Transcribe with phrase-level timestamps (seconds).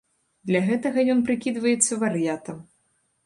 [0.51, 2.57] Для гэтага ён прыкідваецца вар'ятам.